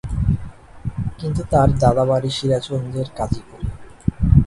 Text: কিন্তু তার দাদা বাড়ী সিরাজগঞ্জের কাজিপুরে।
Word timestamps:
কিন্তু 1.19 1.41
তার 1.51 1.69
দাদা 1.79 2.03
বাড়ী 2.05 2.29
সিরাজগঞ্জের 2.37 3.07
কাজিপুরে। 3.17 3.67